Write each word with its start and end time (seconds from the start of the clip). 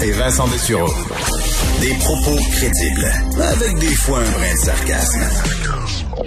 Et 0.00 0.12
Vincent 0.12 0.48
Dessureau. 0.48 0.92
Des 1.80 1.94
propos 1.94 2.36
crédibles, 2.52 3.06
avec 3.40 3.78
des 3.78 3.94
fois 3.94 4.18
un 4.18 4.30
brin 4.30 4.54
de 4.54 4.58
sarcasme. 4.58 5.20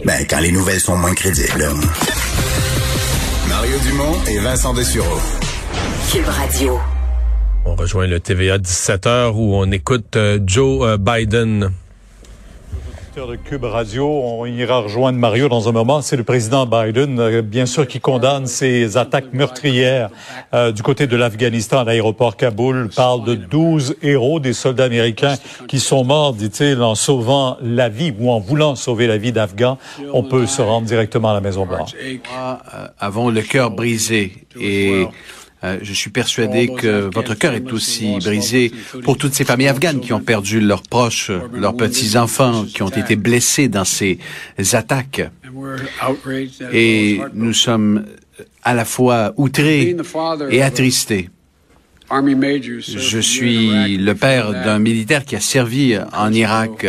Ben, 0.06 0.26
quand 0.30 0.40
les 0.40 0.52
nouvelles 0.52 0.80
sont 0.80 0.96
moins 0.98 1.14
crédibles. 1.14 1.70
Mario 3.50 3.78
Dumont 3.80 4.16
et 4.28 4.40
Vincent 4.40 4.74
Dessureau. 4.74 5.20
Cube 6.12 6.28
Radio. 6.28 6.80
On 7.66 7.76
rejoint 7.76 8.08
le 8.08 8.20
TVA 8.20 8.58
17h 8.58 9.32
où 9.34 9.56
on 9.56 9.72
écoute 9.72 10.16
euh, 10.16 10.40
Joe 10.46 10.88
euh, 10.88 10.98
Biden. 13.16 13.28
de 13.28 13.36
Cube 13.36 13.64
Radio. 13.64 14.08
On 14.08 14.46
ira 14.46 14.80
rejoindre 14.80 15.18
Mario 15.18 15.48
dans 15.48 15.70
un 15.70 15.72
moment. 15.72 16.02
C'est 16.02 16.18
le 16.18 16.24
président 16.24 16.66
Biden, 16.66 17.20
euh, 17.20 17.42
bien 17.42 17.66
sûr, 17.66 17.88
qui 17.88 18.00
condamne 18.00 18.46
ces 18.46 18.98
attaques 18.98 19.34
meurtrières 19.34 20.10
euh, 20.54 20.72
du 20.72 20.84
côté 20.84 21.08
de 21.08 21.16
l'Afghanistan 21.16 21.80
à 21.80 21.84
l'aéroport 21.86 22.36
Kaboul. 22.36 22.90
Parle 22.96 23.24
de 23.24 23.36
12 23.36 23.96
héros, 24.02 24.40
des 24.40 24.54
soldats 24.54 24.86
américains 24.86 25.36
qui 25.68 25.80
sont 25.80 26.04
morts, 26.04 26.34
dit-il, 26.34 26.82
en 26.82 26.96
sauvant 26.96 27.58
la 27.62 27.90
vie 27.90 28.14
ou 28.20 28.30
en 28.32 28.40
voulant 28.40 28.76
sauver 28.76 29.08
la 29.08 29.18
vie 29.18 29.32
d'Afghans. 29.32 29.78
On 30.14 30.24
peut 30.24 30.46
se 30.46 30.62
rendre 30.62 30.86
directement 30.86 31.32
à 31.32 31.34
la 31.34 31.42
Maison 31.42 31.66
Blanche. 31.66 31.92
Moi, 31.94 32.60
euh, 32.74 32.88
avons 33.00 33.30
le 33.30 33.42
cœur 33.42 33.72
brisé 33.72 34.46
et 34.60 35.08
je 35.82 35.94
suis 35.94 36.10
persuadé 36.10 36.68
que 36.68 37.10
votre 37.14 37.36
cœur 37.36 37.54
est 37.54 37.72
aussi 37.72 38.18
brisé 38.24 38.72
pour 39.04 39.18
toutes 39.18 39.34
ces 39.34 39.46
familles 39.46 39.68
afghanes 39.68 40.00
qui 40.00 40.14
ont 40.14 40.20
perdu 40.20 40.60
leurs 40.60 40.84
proches, 40.84 41.32
leurs 41.54 41.76
petits-enfants, 41.76 42.66
qui 42.66 42.84
ont 42.84 42.90
été 42.90 43.16
blessés 43.16 43.68
dans 43.68 43.86
ces 43.86 44.20
attaques. 44.74 45.22
Et 46.74 47.22
nous 47.34 47.54
sommes 47.54 48.06
à 48.64 48.74
la 48.74 48.86
fois 48.86 49.34
outrés 49.38 49.96
et 50.50 50.62
attristés. 50.62 51.30
Je 52.12 53.20
suis 53.20 53.98
le 53.98 54.14
père 54.14 54.52
d'un 54.52 54.80
militaire 54.80 55.26
qui 55.26 55.36
a 55.36 55.40
servi 55.40 55.98
en 56.14 56.32
Irak 56.32 56.86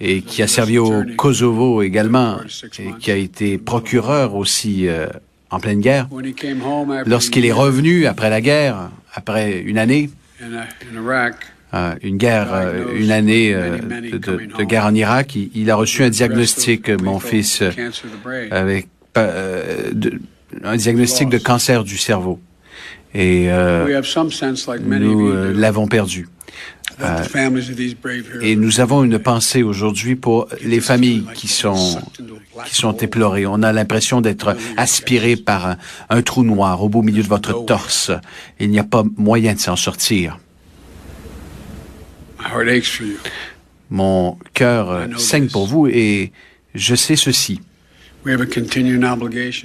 et 0.00 0.22
qui 0.22 0.42
a 0.42 0.48
servi 0.48 0.78
au 0.78 1.04
Kosovo 1.16 1.82
également, 1.82 2.38
et 2.78 2.98
qui 2.98 3.10
a 3.10 3.16
été 3.16 3.58
procureur 3.58 4.34
aussi 4.34 4.88
euh, 4.88 5.06
en 5.50 5.60
pleine 5.60 5.80
guerre. 5.80 6.08
Lorsqu'il 7.06 7.44
est 7.44 7.52
revenu 7.52 8.06
après 8.06 8.30
la 8.30 8.40
guerre, 8.40 8.90
après 9.14 9.60
une 9.60 9.78
année, 9.78 10.10
euh, 11.72 11.94
une 12.02 12.16
guerre, 12.16 12.52
euh, 12.52 12.84
une 12.96 13.12
année 13.12 13.52
euh, 13.54 13.78
de, 13.78 14.64
guerre 14.64 14.86
en 14.86 14.94
Irak, 14.94 15.36
il, 15.36 15.50
il 15.54 15.70
a 15.70 15.76
reçu 15.76 16.02
un 16.02 16.10
diagnostic, 16.10 16.88
mon 17.02 17.20
fils, 17.20 17.62
avec 18.50 18.88
de- 19.14 20.20
un 20.64 20.76
diagnostic 20.76 21.28
de 21.28 21.38
cancer 21.38 21.84
du 21.84 21.96
cerveau. 21.96 22.40
Et 23.14 23.48
nous 25.00 25.32
l'avons 25.54 25.86
perdu. 25.88 26.28
Euh, 27.02 27.24
et 28.42 28.56
nous 28.56 28.80
avons 28.80 29.04
une 29.04 29.18
pensée 29.18 29.62
aujourd'hui 29.62 30.16
pour 30.16 30.48
les 30.62 30.80
familles 30.80 31.24
qui 31.34 31.48
sont 31.48 32.00
qui 32.66 32.74
sont 32.74 32.92
éplorées. 32.92 33.46
On 33.46 33.62
a 33.62 33.72
l'impression 33.72 34.20
d'être 34.20 34.56
aspiré 34.76 35.36
par 35.36 35.66
un, 35.66 35.76
un 36.10 36.22
trou 36.22 36.44
noir 36.44 36.82
au 36.82 36.88
beau 36.88 37.02
milieu 37.02 37.22
de 37.22 37.28
votre 37.28 37.64
torse. 37.64 38.10
Il 38.58 38.70
n'y 38.70 38.78
a 38.78 38.84
pas 38.84 39.04
moyen 39.16 39.54
de 39.54 39.60
s'en 39.60 39.76
sortir. 39.76 40.38
Mon 43.90 44.38
cœur 44.54 45.08
saigne 45.18 45.48
pour 45.48 45.66
vous 45.66 45.86
et 45.86 46.32
je 46.74 46.94
sais 46.94 47.16
ceci. 47.16 47.60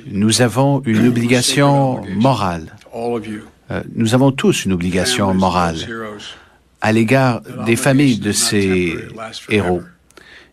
Nous 0.07 0.41
avons 0.41 0.81
une 0.85 1.07
obligation 1.07 2.02
morale. 2.16 2.75
Euh, 3.72 3.81
nous 3.96 4.13
avons 4.13 4.31
tous 4.31 4.66
une 4.66 4.73
obligation 4.73 5.34
morale 5.34 5.78
à 6.85 6.91
l'égard 6.91 7.41
des 7.66 7.75
familles 7.75 8.19
de 8.19 8.31
ces 8.31 8.96
héros. 9.50 9.81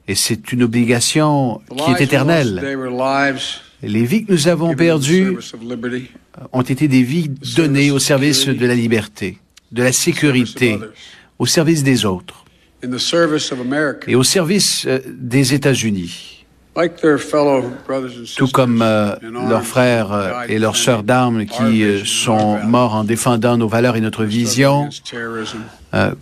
Et 0.09 0.15
c'est 0.15 0.51
une 0.51 0.63
obligation 0.63 1.61
qui 1.77 1.91
est 1.91 2.01
éternelle. 2.01 2.59
Les 3.83 4.05
vies 4.07 4.25
que 4.25 4.33
nous 4.33 4.49
avons 4.49 4.75
perdues 4.75 5.37
ont 6.53 6.63
été 6.63 6.89
des 6.89 7.03
vies 7.03 7.29
données 7.55 7.91
au 7.91 7.99
service 7.99 8.47
de 8.47 8.67
la 8.67 8.75
liberté, 8.75 9.41
de 9.73 9.83
la 9.83 9.93
sécurité, 9.93 10.79
au 11.39 11.45
service 11.45 11.83
des 11.83 12.07
autres 12.07 12.47
et 14.07 14.15
au 14.15 14.23
service 14.23 14.87
euh, 14.87 14.99
des 15.07 15.55
États-Unis. 15.55 16.42
Tout 18.37 18.49
comme 18.49 18.81
euh, 18.81 19.15
leurs 19.21 19.65
frères 19.65 20.13
euh, 20.13 20.43
et 20.49 20.59
leurs 20.59 20.77
sœurs 20.77 21.03
d'armes 21.03 21.45
qui 21.45 21.83
euh, 21.83 22.03
sont 22.05 22.59
morts 22.65 22.95
en 22.95 23.05
défendant 23.05 23.59
nos 23.59 23.69
valeurs 23.69 23.97
et 23.97 24.01
notre 24.01 24.25
vision, 24.25 24.89
euh, 25.93 26.15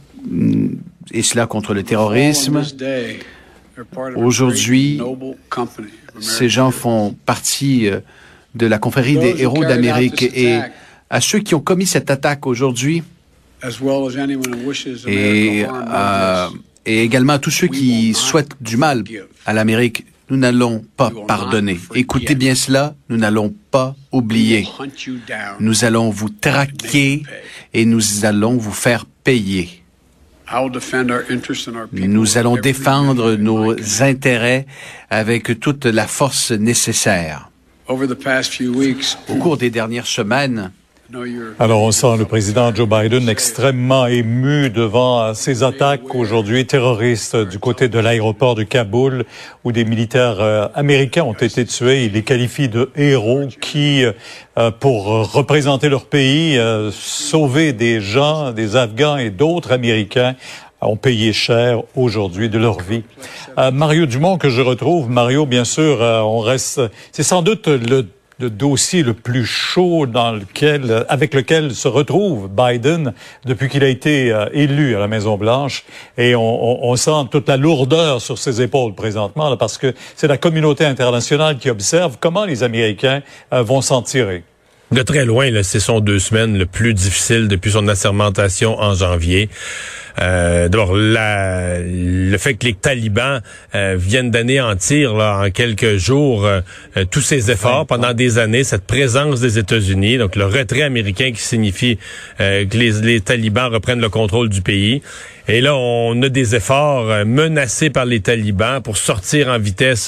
et 1.12 1.22
cela 1.22 1.46
contre 1.46 1.72
le 1.72 1.84
terrorisme. 1.84 2.62
Aujourd'hui, 4.16 5.00
Ces 6.18 6.48
gens 6.48 6.72
font 6.72 7.14
partie 7.24 7.88
de 8.54 8.66
la 8.66 8.78
confrérie 8.78 9.18
des 9.18 9.40
héros 9.40 9.64
d'Amérique 9.64 10.22
et 10.34 10.58
à 11.08 11.20
ceux 11.20 11.38
qui 11.38 11.54
ont 11.54 11.60
commis 11.60 11.86
cette 11.86 12.10
attaque 12.10 12.46
aujourd'hui 12.46 13.04
et, 15.06 15.64
et 16.86 17.02
également 17.02 17.34
à 17.34 17.38
tous 17.38 17.50
ceux 17.50 17.68
qui 17.68 18.14
souhaitent 18.14 18.56
du 18.60 18.76
mal 18.76 19.04
à 19.46 19.52
l'Amérique, 19.52 20.04
nous 20.30 20.36
n'allons 20.36 20.84
pas 20.96 21.12
pardonner. 21.26 21.78
Écoutez 21.94 22.34
bien 22.34 22.54
cela, 22.54 22.94
nous 23.08 23.16
n'allons 23.16 23.52
pas 23.70 23.96
oublier. 24.12 24.66
Nous 25.58 25.84
allons 25.84 26.10
vous 26.10 26.28
traquer 26.28 27.24
et 27.74 27.84
nous 27.84 28.24
allons 28.24 28.56
vous 28.56 28.72
faire 28.72 29.04
payer. 29.06 29.82
Nous 31.92 32.38
allons 32.38 32.56
défendre 32.56 33.34
nos 33.34 34.02
intérêts 34.02 34.66
avec 35.10 35.60
toute 35.60 35.86
la 35.86 36.06
force 36.06 36.52
nécessaire. 36.52 37.50
Au 37.88 39.34
cours 39.40 39.56
des 39.56 39.70
dernières 39.70 40.06
semaines, 40.06 40.72
Alors, 41.58 41.82
on 41.82 41.90
sent 41.90 42.16
le 42.18 42.24
président 42.24 42.72
Joe 42.74 42.88
Biden 42.88 43.28
extrêmement 43.28 44.06
ému 44.06 44.70
devant 44.70 45.34
ces 45.34 45.62
attaques 45.62 46.14
aujourd'hui 46.14 46.66
terroristes 46.66 47.36
du 47.36 47.58
côté 47.58 47.88
de 47.88 47.98
l'aéroport 47.98 48.54
de 48.54 48.62
Kaboul 48.62 49.24
où 49.64 49.72
des 49.72 49.84
militaires 49.84 50.40
euh, 50.40 50.68
américains 50.74 51.24
ont 51.24 51.32
été 51.32 51.64
tués. 51.64 52.04
Il 52.04 52.12
les 52.12 52.22
qualifie 52.22 52.68
de 52.68 52.90
héros 52.94 53.48
qui, 53.60 54.04
euh, 54.04 54.70
pour 54.70 55.32
représenter 55.32 55.88
leur 55.88 56.04
pays, 56.04 56.56
euh, 56.58 56.90
sauver 56.92 57.72
des 57.72 58.00
gens, 58.00 58.52
des 58.52 58.76
Afghans 58.76 59.16
et 59.16 59.30
d'autres 59.30 59.72
Américains 59.72 60.36
ont 60.80 60.96
payé 60.96 61.32
cher 61.32 61.82
aujourd'hui 61.94 62.48
de 62.48 62.56
leur 62.56 62.80
vie. 62.80 63.02
Mario 63.70 64.06
Dumont 64.06 64.38
que 64.38 64.48
je 64.48 64.62
retrouve. 64.62 65.10
Mario, 65.10 65.44
bien 65.44 65.64
sûr, 65.64 66.00
on 66.00 66.38
reste. 66.38 66.80
C'est 67.12 67.22
sans 67.22 67.42
doute 67.42 67.68
le 67.68 68.06
de 68.40 68.48
dossier 68.48 69.02
le 69.02 69.12
plus 69.12 69.44
chaud 69.44 70.06
dans 70.06 70.32
lequel, 70.32 71.04
avec 71.08 71.34
lequel 71.34 71.74
se 71.74 71.88
retrouve 71.88 72.48
Biden 72.48 73.12
depuis 73.44 73.68
qu'il 73.68 73.84
a 73.84 73.88
été 73.88 74.32
euh, 74.32 74.46
élu 74.52 74.96
à 74.96 74.98
la 74.98 75.08
Maison 75.08 75.36
Blanche. 75.36 75.84
Et 76.16 76.34
on, 76.34 76.84
on, 76.84 76.96
sent 76.96 77.28
toute 77.30 77.48
la 77.48 77.58
lourdeur 77.58 78.20
sur 78.22 78.38
ses 78.38 78.62
épaules 78.62 78.94
présentement, 78.94 79.50
là, 79.50 79.56
parce 79.56 79.76
que 79.76 79.94
c'est 80.16 80.26
la 80.26 80.38
communauté 80.38 80.86
internationale 80.86 81.58
qui 81.58 81.68
observe 81.68 82.16
comment 82.18 82.46
les 82.46 82.62
Américains 82.62 83.22
euh, 83.52 83.62
vont 83.62 83.82
s'en 83.82 84.00
tirer. 84.00 84.42
De 84.90 85.02
très 85.02 85.24
loin, 85.24 85.48
c'est 85.62 85.78
son 85.78 86.00
deux 86.00 86.18
semaines 86.18 86.58
le 86.58 86.66
plus 86.66 86.94
difficile 86.94 87.46
depuis 87.46 87.70
son 87.70 87.86
assermentation 87.86 88.76
en 88.80 88.94
janvier. 88.94 89.48
Euh, 90.20 90.68
D'abord, 90.68 90.94
le 90.94 92.38
fait 92.38 92.54
que 92.54 92.66
les 92.66 92.74
talibans 92.74 93.40
euh, 93.74 93.96
viennent 93.98 94.30
d'anéantir 94.30 95.14
en 95.14 95.50
quelques 95.50 95.96
jours 95.96 96.44
euh, 96.44 96.60
euh, 96.96 97.04
tous 97.10 97.20
ces 97.20 97.50
efforts 97.50 97.86
pendant 97.86 98.12
des 98.14 98.38
années, 98.38 98.64
cette 98.64 98.86
présence 98.86 99.40
des 99.40 99.58
États-Unis, 99.58 100.18
donc 100.18 100.36
le 100.36 100.46
retrait 100.46 100.82
américain 100.82 101.32
qui 101.32 101.42
signifie 101.42 101.98
que 102.38 102.76
les, 102.76 102.92
les, 103.02 103.20
talibans 103.20 103.72
reprennent 103.72 104.00
le 104.00 104.08
contrôle 104.08 104.48
du 104.48 104.62
pays. 104.62 105.02
Et 105.48 105.60
là, 105.60 105.74
on 105.76 106.20
a 106.22 106.28
des 106.28 106.54
efforts 106.54 107.24
menacés 107.26 107.90
par 107.90 108.04
les 108.04 108.20
talibans 108.20 108.80
pour 108.82 108.96
sortir 108.96 109.48
en 109.48 109.58
vitesse 109.58 110.06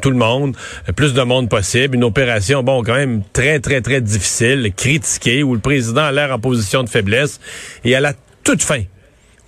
tout 0.00 0.10
le 0.10 0.16
monde, 0.16 0.56
plus 0.94 1.12
de 1.12 1.22
monde 1.22 1.48
possible. 1.48 1.96
Une 1.96 2.04
opération, 2.04 2.62
bon, 2.62 2.82
quand 2.82 2.94
même 2.94 3.22
très, 3.32 3.58
très, 3.58 3.80
très 3.80 4.00
difficile, 4.00 4.72
critiquée, 4.76 5.42
où 5.42 5.54
le 5.54 5.60
président 5.60 6.02
a 6.02 6.12
l'air 6.12 6.32
en 6.32 6.38
position 6.38 6.82
de 6.82 6.88
faiblesse. 6.88 7.40
Et 7.84 7.94
à 7.96 8.00
la 8.00 8.12
toute 8.44 8.62
fin, 8.62 8.82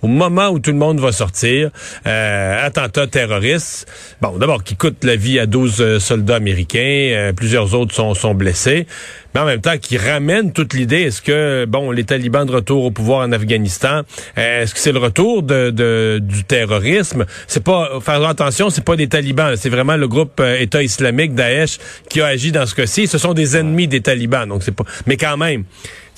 au 0.01 0.07
moment 0.07 0.49
où 0.49 0.59
tout 0.59 0.71
le 0.71 0.77
monde 0.77 0.99
va 0.99 1.11
sortir, 1.11 1.69
euh, 2.07 2.65
attentat 2.65 3.07
terroriste, 3.07 3.87
bon, 4.21 4.37
d'abord 4.37 4.63
qui 4.63 4.75
coûte 4.75 5.03
la 5.03 5.15
vie 5.15 5.39
à 5.39 5.45
12 5.45 5.75
euh, 5.79 5.99
soldats 5.99 6.35
américains, 6.35 6.79
euh, 6.79 7.33
plusieurs 7.33 7.73
autres 7.75 7.93
sont, 7.93 8.13
sont 8.13 8.33
blessés, 8.33 8.87
mais 9.33 9.41
en 9.41 9.45
même 9.45 9.61
temps 9.61 9.77
qui 9.77 9.97
ramène 9.97 10.53
toute 10.53 10.73
l'idée, 10.73 11.01
est-ce 11.01 11.21
que, 11.21 11.65
bon, 11.65 11.91
les 11.91 12.03
talibans 12.03 12.45
de 12.45 12.51
retour 12.51 12.85
au 12.85 12.91
pouvoir 12.91 13.27
en 13.27 13.31
Afghanistan, 13.31 14.01
euh, 14.37 14.63
est-ce 14.63 14.73
que 14.73 14.79
c'est 14.79 14.91
le 14.91 14.99
retour 14.99 15.43
de, 15.43 15.69
de, 15.69 16.19
du 16.21 16.43
terrorisme? 16.43 17.25
C'est 17.47 17.63
pas, 17.63 17.99
faire 18.01 18.23
attention, 18.23 18.69
c'est 18.69 18.83
pas 18.83 18.95
des 18.95 19.09
talibans, 19.09 19.55
c'est 19.55 19.69
vraiment 19.69 19.97
le 19.97 20.07
groupe 20.07 20.41
État 20.59 20.81
islamique, 20.81 21.35
Daesh, 21.35 21.77
qui 22.09 22.21
a 22.21 22.27
agi 22.27 22.51
dans 22.51 22.65
ce 22.65 22.75
cas-ci. 22.75 23.07
Ce 23.07 23.17
sont 23.17 23.33
des 23.33 23.57
ennemis 23.57 23.87
des 23.87 24.01
talibans, 24.01 24.47
donc 24.47 24.63
c'est 24.63 24.71
pas, 24.75 24.85
mais 25.05 25.17
quand 25.17 25.37
même, 25.37 25.65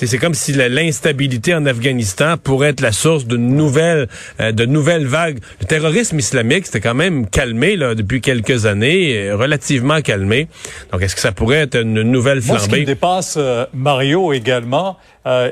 c'est 0.08 0.18
comme 0.18 0.34
si 0.34 0.54
l'instabilité 0.54 1.54
en 1.54 1.66
Afghanistan 1.66 2.36
pourrait 2.38 2.70
être 2.70 2.82
la 2.82 2.92
source 2.92 3.26
de 3.26 3.38
nouvelles, 3.38 4.08
euh, 4.40 4.52
de 4.52 4.66
nouvelles 4.66 5.06
vagues. 5.06 5.40
Le 5.60 5.66
terrorisme 5.66 6.18
islamique, 6.18 6.66
c'était 6.66 6.82
quand 6.82 6.96
même 6.96 7.28
calmé 7.28 7.76
là, 7.76 7.96
depuis 7.96 8.22
quelques 8.22 8.66
années, 8.66 9.16
euh, 9.16 9.36
relativement 9.36 10.02
calmé. 10.02 10.48
Donc, 10.92 11.02
est-ce 11.02 11.16
que 11.16 11.22
ça 11.22 11.32
pourrait 11.32 11.60
être 11.60 11.82
une 11.82 12.02
nouvelle 12.02 12.42
flambée? 12.42 12.60
Moi, 12.60 12.70
ce 12.70 12.76
qui 12.76 12.86
dépasse, 12.86 13.36
euh, 13.38 13.66
Mario, 13.74 14.34
également, 14.34 14.98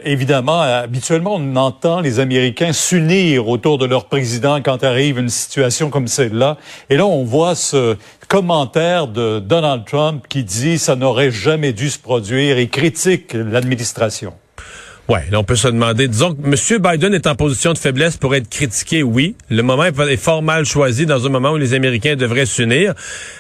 évidemment, 0.04 0.62
habituellement, 0.62 1.36
on 1.36 1.56
entend 1.56 2.02
les 2.02 2.20
Américains 2.20 2.74
s'unir 2.74 3.48
autour 3.48 3.78
de 3.78 3.86
leur 3.86 4.06
président 4.06 4.64
quand 4.64 4.84
arrive 4.84 5.20
une 5.20 5.30
situation 5.30 5.92
comme 5.92 6.08
celle-là. 6.08 6.58
Et 6.90 6.98
là, 6.98 7.06
on 7.06 7.24
voit 7.24 7.54
ce 7.54 7.96
commentaire 8.28 9.08
de 9.08 9.40
Donald 9.40 9.86
Trump 9.86 10.26
qui 10.28 10.44
dit 10.44 10.80
ça 10.80 10.96
n'aurait 10.96 11.32
jamais 11.32 11.74
dû 11.74 11.90
se 11.90 12.00
produire 12.00 12.58
et 12.58 12.68
critique 12.68 13.34
l'administration. 13.34 14.34
Ouais, 15.10 15.24
on 15.34 15.44
peut 15.44 15.56
se 15.56 15.68
demander, 15.68 16.08
disons 16.08 16.36
que 16.36 16.46
M. 16.46 16.82
Biden 16.84 17.16
est 17.16 17.26
en 17.26 17.34
position 17.34 17.74
de 17.74 17.80
faiblesse 17.80 18.16
pour 18.16 18.36
être 18.36 18.48
critiqué, 18.48 19.02
oui. 19.02 19.36
Le 19.50 19.64
moment 19.64 19.86
est 19.86 20.18
fort 20.18 20.44
mal 20.44 20.66
choisi 20.66 21.08
dans 21.08 21.26
un 21.26 21.30
moment 21.30 21.54
où 21.54 21.58
les 21.58 21.74
Américains 21.74 22.16
devraient 22.16 22.46
s'unir. 22.46 22.94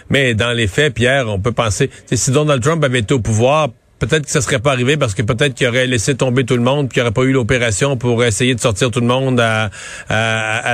Mais 0.09 0.33
dans 0.33 0.51
les 0.51 0.65
faits, 0.65 0.95
Pierre, 0.95 1.27
on 1.29 1.39
peut 1.39 1.51
penser, 1.51 1.91
si 2.11 2.31
Donald 2.31 2.63
Trump 2.63 2.83
avait 2.83 2.99
été 2.99 3.13
au 3.13 3.19
pouvoir, 3.19 3.69
peut-être 3.99 4.25
que 4.25 4.31
ça 4.31 4.41
serait 4.41 4.57
pas 4.57 4.71
arrivé 4.71 4.97
parce 4.97 5.13
que 5.13 5.21
peut-être 5.21 5.53
qu'il 5.53 5.67
aurait 5.67 5.85
laissé 5.85 6.15
tomber 6.15 6.43
tout 6.43 6.55
le 6.55 6.63
monde, 6.63 6.89
qu'il 6.89 7.01
n'y 7.01 7.05
aurait 7.05 7.13
pas 7.13 7.21
eu 7.21 7.33
l'opération 7.33 7.97
pour 7.97 8.23
essayer 8.23 8.55
de 8.55 8.59
sortir 8.59 8.89
tout 8.89 9.01
le 9.01 9.05
monde 9.05 9.39
à, 9.39 9.69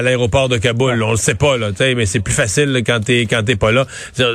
l'aéroport 0.01 0.47
de 0.47 0.57
Kaboul. 0.57 1.03
On 1.03 1.11
le 1.11 1.17
sait 1.17 1.35
pas, 1.35 1.57
là, 1.57 1.71
mais 1.77 2.05
c'est 2.05 2.21
plus 2.21 2.33
facile 2.33 2.81
quand 2.85 3.01
t'es 3.03 3.25
quand 3.25 3.43
t'es 3.43 3.57
pas 3.57 3.73
là. 3.73 3.85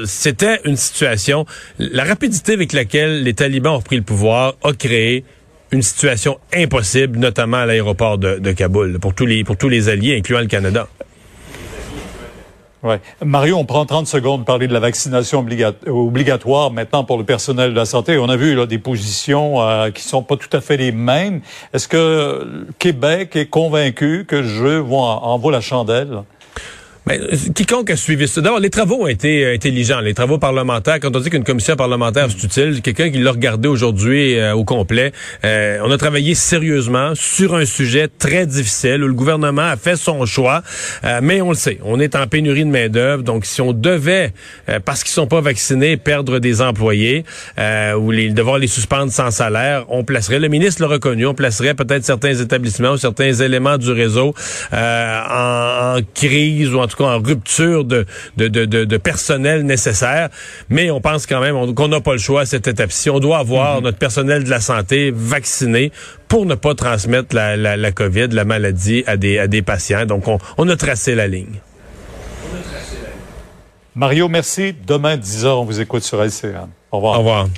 C'était 0.04 0.60
une 0.66 0.76
situation. 0.76 1.46
La 1.78 2.04
rapidité 2.04 2.52
avec 2.52 2.74
laquelle 2.74 3.22
les 3.22 3.32
talibans 3.32 3.76
ont 3.76 3.80
pris 3.80 3.96
le 3.96 4.02
pouvoir 4.02 4.56
a 4.62 4.74
créé 4.74 5.24
une 5.72 5.82
situation 5.82 6.38
impossible, 6.54 7.18
notamment 7.18 7.58
à 7.58 7.66
l'aéroport 7.66 8.18
de, 8.18 8.52
Kaboul, 8.52 8.98
pour 8.98 9.14
tous 9.14 9.26
les 9.26 9.44
pour 9.44 9.56
tous 9.56 9.68
les 9.68 9.88
alliés, 9.88 10.16
incluant 10.16 10.40
le 10.40 10.46
Canada. 10.46 10.88
Ouais. 12.82 12.98
Mario, 13.22 13.56
on 13.56 13.66
prend 13.66 13.84
30 13.84 14.06
secondes 14.06 14.40
de 14.40 14.46
parler 14.46 14.66
de 14.66 14.72
la 14.72 14.80
vaccination 14.80 15.44
obligatoire 15.86 16.70
maintenant 16.70 17.04
pour 17.04 17.18
le 17.18 17.24
personnel 17.24 17.72
de 17.72 17.76
la 17.76 17.84
santé. 17.84 18.16
On 18.16 18.30
a 18.30 18.36
vu 18.36 18.54
là, 18.54 18.64
des 18.64 18.78
positions 18.78 19.60
euh, 19.60 19.90
qui 19.90 20.02
sont 20.02 20.22
pas 20.22 20.36
tout 20.36 20.48
à 20.56 20.62
fait 20.62 20.78
les 20.78 20.90
mêmes. 20.90 21.42
Est-ce 21.74 21.88
que 21.88 22.66
Québec 22.78 23.36
est 23.36 23.46
convaincu 23.46 24.24
que 24.26 24.42
je 24.42 24.78
vois 24.78 25.22
en 25.22 25.38
vaut 25.38 25.50
la 25.50 25.60
chandelle? 25.60 26.22
Mais, 27.10 27.20
euh, 27.20 27.36
quiconque 27.54 27.90
a 27.90 27.96
suivi 27.96 28.28
ça. 28.28 28.40
D'abord, 28.40 28.60
les 28.60 28.70
travaux 28.70 29.02
ont 29.02 29.06
été 29.08 29.44
euh, 29.44 29.54
intelligents. 29.54 30.00
Les 30.00 30.14
travaux 30.14 30.38
parlementaires, 30.38 31.00
quand 31.00 31.14
on 31.16 31.20
dit 31.20 31.30
qu'une 31.30 31.44
commission 31.44 31.74
parlementaire 31.74 32.28
c'est 32.30 32.44
utile, 32.44 32.82
quelqu'un 32.82 33.10
qui 33.10 33.18
l'a 33.18 33.32
regardé 33.32 33.68
aujourd'hui 33.68 34.38
euh, 34.38 34.54
au 34.54 34.64
complet, 34.64 35.12
on 35.42 35.90
a 35.90 35.98
travaillé 35.98 36.34
sérieusement 36.34 37.14
sur 37.14 37.54
un 37.54 37.64
sujet 37.64 38.08
très 38.08 38.46
difficile 38.46 39.02
où 39.02 39.08
le 39.08 39.14
gouvernement 39.14 39.62
a 39.62 39.76
fait 39.76 39.96
son 39.96 40.24
choix. 40.26 40.62
mais 41.22 41.40
on 41.40 41.50
le 41.50 41.56
sait, 41.56 41.78
on 41.84 41.98
est 41.98 42.14
en 42.14 42.26
pénurie 42.26 42.64
de 42.64 42.70
main-d'œuvre. 42.70 43.22
Donc, 43.22 43.44
si 43.44 43.60
on 43.60 43.72
devait, 43.72 44.32
parce 44.84 45.02
qu'ils 45.02 45.12
sont 45.12 45.26
pas 45.26 45.40
vaccinés, 45.40 45.96
perdre 45.96 46.38
des 46.38 46.62
employés 46.62 47.24
ou 47.98 48.10
les, 48.10 48.30
devoir 48.30 48.58
les 48.58 48.66
suspendre 48.66 49.12
sans 49.12 49.30
salaire, 49.30 49.84
on 49.88 50.04
placerait, 50.04 50.38
le 50.38 50.48
ministre 50.48 50.82
l'a 50.82 50.88
reconnu, 50.88 51.26
on 51.26 51.34
placerait 51.34 51.74
peut-être 51.74 52.04
certains 52.04 52.34
établissements 52.34 52.92
ou 52.92 52.96
certains 52.96 53.32
éléments 53.32 53.78
du 53.78 53.90
réseau 53.90 54.34
en, 54.72 55.96
en 55.96 56.00
crise 56.14 56.72
ou 56.72 56.78
en 56.78 56.86
tout 56.86 56.99
cas 57.04 57.10
en 57.10 57.20
rupture 57.20 57.84
de, 57.84 58.06
de, 58.36 58.48
de, 58.48 58.64
de, 58.64 58.96
personnel 58.96 59.62
nécessaire. 59.62 60.28
Mais 60.68 60.90
on 60.90 61.00
pense 61.00 61.26
quand 61.26 61.40
même 61.40 61.74
qu'on 61.74 61.88
n'a 61.88 62.00
pas 62.00 62.12
le 62.12 62.18
choix 62.18 62.42
à 62.42 62.46
cette 62.46 62.68
étape-ci. 62.68 63.10
On 63.10 63.20
doit 63.20 63.38
avoir 63.38 63.76
mhm. 63.76 63.84
notre 63.84 63.98
personnel 63.98 64.44
de 64.44 64.50
la 64.50 64.60
santé 64.60 65.10
vacciné 65.14 65.92
pour 66.28 66.46
ne 66.46 66.54
pas 66.54 66.74
transmettre 66.74 67.34
la, 67.34 67.56
la, 67.56 67.76
la 67.76 67.92
COVID, 67.92 68.28
la 68.28 68.44
maladie 68.44 69.04
à 69.06 69.16
des, 69.16 69.38
à 69.38 69.46
des 69.46 69.62
patients. 69.62 70.06
Donc, 70.06 70.28
on, 70.28 70.38
on 70.58 70.68
a 70.68 70.76
tracé 70.76 71.14
la 71.14 71.26
ligne. 71.26 71.60
Mario, 73.94 74.28
merci. 74.28 74.74
Demain, 74.86 75.16
10h, 75.16 75.46
on 75.46 75.64
vous 75.64 75.80
écoute 75.80 76.02
sur 76.02 76.22
LCN. 76.22 76.68
Au 76.92 76.96
revoir. 76.96 77.14
Au 77.14 77.18
revoir. 77.18 77.48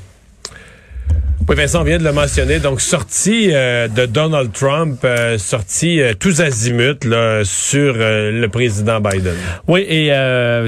Oui, 1.49 1.57
Vincent 1.57 1.83
vient 1.83 1.99
de 1.99 2.05
le 2.05 2.13
mentionner. 2.13 2.61
Donc, 2.61 2.81
sortie 2.81 3.49
euh, 3.53 3.89
de 3.89 4.07
Donald 4.07 4.53
Trump, 4.53 5.01
euh, 5.05 5.39
sortie 5.39 6.01
euh, 6.01 6.15
tous 6.19 6.41
azimuts 6.41 7.05
là, 7.05 7.43
sur 7.45 7.95
le 7.97 8.47
président 8.47 9.01
Biden. 9.01 9.35
Oui, 9.67 9.85
et 9.89 10.13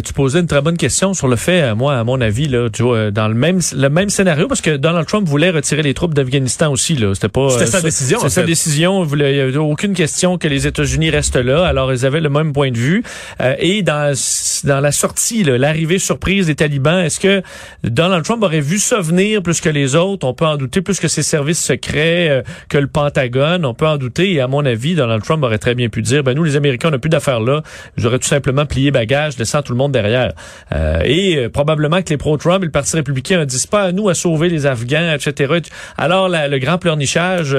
tu 0.05 0.13
posais 0.13 0.41
une 0.41 0.47
très 0.47 0.63
bonne 0.63 0.77
question 0.77 1.15
sur 1.15 1.29
le 1.29 1.37
fait, 1.37 1.75
moi, 1.75 1.97
à 1.97 2.05
mon 2.05 2.21
avis, 2.21 2.49
là, 2.49 2.69
tu 2.71 2.83
vois, 2.83 3.11
dans 3.11 3.29
le 3.29 3.35
même 3.35 3.61
le 3.75 3.89
même 3.89 4.11
scénario, 4.11 4.49
parce 4.49 4.61
que 4.61 4.77
Donald 4.77 5.07
Trump 5.07 5.29
voulait 5.29 5.51
retirer 5.51 5.83
les 5.83 5.95
troupes 5.95 6.15
d'Afghanistan 6.15 6.73
aussi. 6.73 6.97
Là, 6.97 7.15
c'était 7.15 7.29
pas. 7.29 7.51
C'était 7.51 7.67
sa 7.67 7.81
décision. 7.81 8.19
C'est 8.21 8.29
sa 8.31 8.43
décision. 8.43 9.05
Il 9.05 9.19
n'y 9.19 9.41
avait 9.41 9.57
aucune 9.57 9.95
question 9.95 10.39
que 10.39 10.49
les 10.49 10.67
États-Unis 10.67 11.11
restent 11.11 11.37
là. 11.37 11.65
Alors, 11.67 11.93
ils 11.93 12.05
avaient 12.05 12.21
le 12.21 12.31
même 12.31 12.53
point 12.53 12.71
de 12.71 12.79
vue. 12.79 13.05
et 13.59 13.83
dans 13.83 14.15
dans 14.65 14.81
la 14.81 14.93
sortie, 14.93 15.45
l'arrivée 15.45 15.99
surprise 15.99 16.47
des 16.47 16.55
talibans, 16.55 17.05
est-ce 17.05 17.21
que 17.21 17.43
Donald 17.85 18.25
Trump 18.25 18.43
aurait 18.43 18.61
vu 18.61 18.79
ça 18.79 19.01
venir 19.01 19.43
plus 19.43 19.61
que 19.61 19.69
les 19.69 19.95
autres? 19.95 20.27
On 20.27 20.35
peut 20.35 20.47
en 20.47 20.57
douter 20.65 20.81
plus 20.81 20.99
que 20.99 21.09
ses 21.09 21.23
services 21.23 21.63
secrets, 21.63 22.29
euh, 22.29 22.43
que 22.69 22.79
le 22.79 22.87
Pentagone. 22.87 23.65
On 23.65 23.75
peut 23.75 23.87
en 23.87 23.97
douter. 23.97 24.33
Et 24.33 24.41
à 24.41 24.49
mon 24.49 24.65
avis, 24.65 24.95
Donald 24.95 25.23
Trump 25.23 25.43
aurait 25.45 25.59
très 25.59 25.75
bien 25.75 25.89
pu 25.89 26.03
dire, 26.03 26.23
ben 26.23 26.35
nous, 26.35 26.45
les 26.45 26.57
Américains, 26.57 26.89
on 26.89 26.93
n'a 26.93 26.99
plus 26.99 27.11
d'affaires 27.11 27.41
là. 27.41 27.63
J'aurais 27.97 28.19
tout 28.19 28.29
simplement 28.29 28.67
plié 28.67 28.91
bagage, 28.91 29.39
laissant 29.39 29.63
tout 29.63 29.73
le 29.73 29.79
monde 29.79 29.93
derrière. 29.93 30.33
Euh, 30.73 31.01
et 31.05 31.37
euh, 31.37 31.49
probablement 31.49 32.03
que 32.03 32.11
les 32.11 32.17
pro-Trump 32.17 32.63
et 32.63 32.67
le 32.67 32.73
Parti 32.73 32.97
républicain 32.97 33.39
ne 33.41 33.45
disent 33.45 33.67
pas 33.67 33.83
à 33.83 33.93
nous 33.93 34.09
à 34.09 34.15
sauver 34.15 34.49
les 34.49 34.67
Afghans, 34.67 35.15
etc. 35.15 35.61
Alors, 35.99 36.29
le 36.29 36.59
grand 36.59 36.79
pleurnichage, 36.79 37.57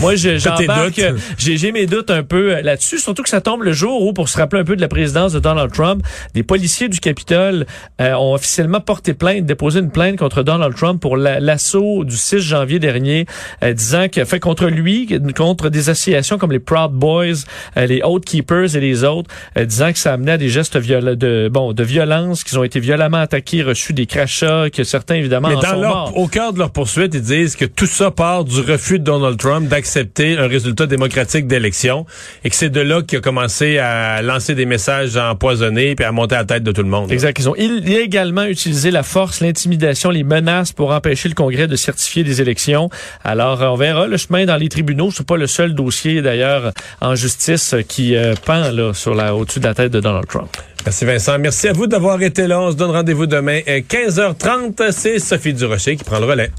moi, 0.00 0.14
j'embarque. 0.14 1.00
J'ai 1.38 1.72
mes 1.72 1.86
doutes 1.86 2.10
un 2.10 2.22
peu 2.22 2.60
là-dessus, 2.60 2.98
surtout 2.98 3.22
que 3.22 3.28
ça 3.28 3.40
tombe 3.40 3.62
le 3.62 3.72
jour 3.72 4.02
où, 4.02 4.12
pour 4.12 4.28
se 4.28 4.38
rappeler 4.38 4.60
un 4.60 4.64
peu 4.64 4.76
de 4.76 4.80
la 4.80 4.88
présidence 4.88 5.32
de 5.32 5.38
Donald 5.38 5.72
Trump, 5.72 6.02
des 6.34 6.42
policiers 6.42 6.88
du 6.88 6.98
Capitole 6.98 7.66
ont 8.00 8.34
officiellement 8.34 8.80
porté 8.80 9.14
plainte, 9.14 9.46
déposé 9.46 9.80
une 9.80 9.90
plainte 9.90 10.16
contre 10.16 10.42
Donald 10.42 10.74
Trump 10.74 11.00
pour 11.00 11.16
l'assaut 11.16 11.73
du 11.74 12.16
6 12.16 12.40
janvier 12.40 12.78
dernier, 12.78 13.26
disant 13.62 14.08
qu'il 14.08 14.22
a 14.22 14.24
fait 14.24 14.40
contre 14.40 14.66
lui, 14.66 15.08
contre 15.36 15.68
des 15.70 15.90
associations 15.90 16.38
comme 16.38 16.52
les 16.52 16.58
Proud 16.58 16.92
Boys, 16.92 17.44
les 17.76 18.02
Oath 18.02 18.24
Keepers 18.24 18.76
et 18.76 18.80
les 18.80 19.04
autres, 19.04 19.30
disant 19.56 19.92
que 19.92 19.98
ça 19.98 20.12
amenait 20.12 20.32
à 20.32 20.38
des 20.38 20.48
gestes 20.48 20.76
de, 20.76 21.48
bon, 21.50 21.72
de 21.72 21.84
violence, 21.84 22.44
qu'ils 22.44 22.58
ont 22.58 22.64
été 22.64 22.80
violemment 22.80 23.18
attaqués, 23.18 23.62
reçus 23.62 23.92
des 23.92 24.06
crachats, 24.06 24.70
que 24.70 24.84
certains, 24.84 25.16
évidemment, 25.16 25.48
Mais 25.48 25.56
en 25.56 25.60
dans 25.60 25.70
sont 25.70 25.80
leur, 25.80 25.94
morts. 25.94 26.18
au 26.18 26.28
cœur 26.28 26.52
de 26.52 26.58
leur 26.58 26.70
poursuite, 26.70 27.14
ils 27.14 27.20
disent 27.20 27.56
que 27.56 27.64
tout 27.64 27.86
ça 27.86 28.10
part 28.10 28.44
du 28.44 28.60
refus 28.60 28.98
de 28.98 29.04
Donald 29.04 29.38
Trump 29.38 29.68
d'accepter 29.68 30.36
un 30.38 30.46
résultat 30.46 30.86
démocratique 30.86 31.46
d'élection 31.46 32.06
et 32.44 32.50
que 32.50 32.56
c'est 32.56 32.70
de 32.70 32.80
là 32.80 33.02
qu'il 33.02 33.18
a 33.18 33.20
commencé 33.20 33.78
à 33.78 34.22
lancer 34.22 34.54
des 34.54 34.66
messages 34.66 35.16
empoisonnés 35.16 35.94
puis 35.94 36.04
à 36.04 36.12
monter 36.12 36.34
à 36.34 36.38
la 36.38 36.44
tête 36.44 36.62
de 36.62 36.72
tout 36.72 36.82
le 36.82 36.88
monde. 36.88 37.10
Exact. 37.10 37.38
Ils 37.38 37.48
ont 37.48 37.56
illégalement 37.56 38.44
utilisé 38.44 38.90
la 38.90 39.02
force, 39.02 39.40
l'intimidation, 39.40 40.10
les 40.10 40.24
menaces 40.24 40.72
pour 40.72 40.92
empêcher 40.92 41.28
le 41.28 41.34
Congrès 41.34 41.63
de 41.66 41.76
certifier 41.76 42.24
des 42.24 42.40
élections. 42.40 42.90
Alors, 43.22 43.60
on 43.60 43.76
verra 43.76 44.06
le 44.06 44.16
chemin 44.16 44.44
dans 44.44 44.56
les 44.56 44.68
tribunaux. 44.68 45.10
C'est 45.10 45.26
pas 45.26 45.36
le 45.36 45.46
seul 45.46 45.74
dossier, 45.74 46.22
d'ailleurs, 46.22 46.72
en 47.00 47.14
justice 47.14 47.74
qui 47.88 48.16
euh, 48.16 48.34
pend 48.44 48.92
sur 48.92 49.14
la, 49.14 49.34
au-dessus 49.34 49.60
de 49.60 49.66
la 49.66 49.74
tête 49.74 49.92
de 49.92 50.00
Donald 50.00 50.26
Trump. 50.26 50.50
Merci 50.84 51.04
Vincent. 51.04 51.38
Merci 51.38 51.68
à 51.68 51.72
vous 51.72 51.86
d'avoir 51.86 52.20
été 52.20 52.46
là. 52.46 52.60
On 52.60 52.70
se 52.70 52.76
donne 52.76 52.90
rendez-vous 52.90 53.26
demain 53.26 53.60
à 53.66 53.78
15h30. 53.78 54.92
C'est 54.92 55.18
Sophie 55.18 55.54
Durocher 55.54 55.96
qui 55.96 56.04
prend 56.04 56.18
le 56.18 56.26
relais. 56.26 56.50